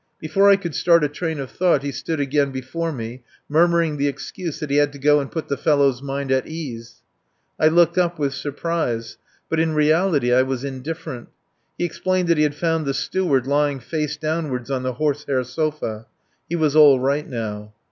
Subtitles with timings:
[0.19, 4.07] Before I could start a train of thought he stood again before me, murmuring the
[4.07, 7.03] excuse that he had to go and put the fellow's mind at ease.
[7.59, 9.19] I looked up with surprise.
[9.47, 11.27] But in reality I was indifferent.
[11.77, 16.07] He explained that he had found the Steward lying face downward on the horsehair sofa.
[16.49, 17.71] He was all right now.